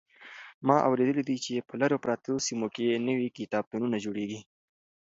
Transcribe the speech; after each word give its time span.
ما 0.67 0.77
اورېدلي 0.87 1.23
دي 1.29 1.37
چې 1.45 1.65
په 1.67 1.73
لرې 1.81 1.97
پرتو 2.03 2.33
سیمو 2.47 2.67
کې 2.75 3.03
نوي 3.07 3.27
کتابتونونه 3.37 3.97
جوړېږي. 4.05 4.39